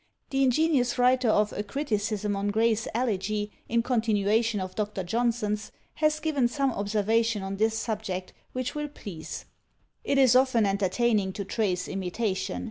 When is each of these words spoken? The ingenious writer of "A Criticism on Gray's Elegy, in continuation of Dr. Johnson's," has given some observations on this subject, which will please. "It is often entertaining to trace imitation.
The 0.31 0.41
ingenious 0.43 0.97
writer 0.97 1.29
of 1.29 1.53
"A 1.53 1.61
Criticism 1.61 2.35
on 2.35 2.47
Gray's 2.47 2.87
Elegy, 2.91 3.51
in 3.69 3.83
continuation 3.83 4.59
of 4.59 4.73
Dr. 4.73 5.03
Johnson's," 5.03 5.71
has 5.93 6.19
given 6.19 6.47
some 6.47 6.71
observations 6.71 7.43
on 7.43 7.57
this 7.57 7.77
subject, 7.77 8.33
which 8.51 8.73
will 8.73 8.87
please. 8.87 9.45
"It 10.03 10.17
is 10.17 10.35
often 10.35 10.65
entertaining 10.65 11.33
to 11.33 11.45
trace 11.45 11.87
imitation. 11.87 12.59